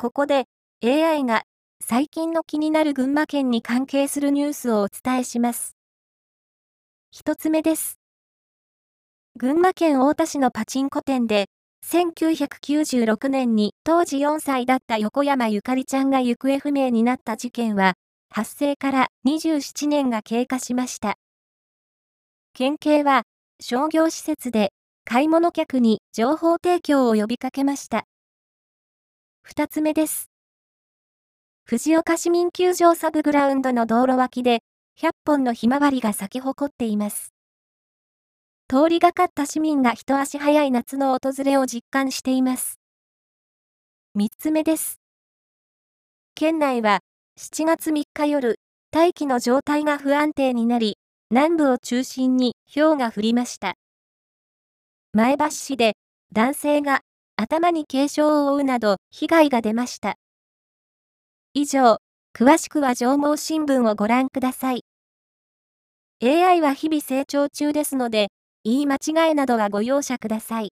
[0.00, 0.46] ここで
[0.82, 1.42] AI が
[1.84, 5.76] 最近の気になる群馬県に関係するニュースをお伝えします。
[7.10, 8.00] 一つ目です。
[9.36, 11.48] 群馬県太田市のパチンコ店で、
[11.86, 17.92] 1996年に当時4歳だった横山ゆかりちゃんが行方不明になった事件は、
[18.30, 21.18] 発生から27年が経過しました。
[22.54, 23.24] 県警は、
[23.60, 24.72] 商業施設で
[25.04, 28.06] 買い物客に情報提供を呼びかけました。
[29.42, 30.30] 二つ目です。
[31.64, 34.62] 藤岡市民球場サブグラウンドの道路脇で、
[35.00, 37.32] 100本のひまわりが咲き誇っています。
[38.68, 42.78] 通りがかった市民が一足早い夏の訪れを実感しています。
[44.16, 45.00] 3つ目です。
[46.34, 47.00] 県内は
[47.38, 50.98] 7月3日夜、大気の状態が不安定になり、
[51.30, 53.74] 南部を中心に氷が降りました。
[55.12, 55.94] 前橋市で
[56.32, 57.00] 男性が
[57.42, 60.16] 頭に軽傷を負うなど被害が出ました。
[61.54, 61.96] 以上、
[62.36, 64.84] 詳しくは上毛新聞をご覧ください。
[66.22, 68.28] AI は日々成長中ですので、
[68.62, 70.74] 言い間違いなどはご容赦ください。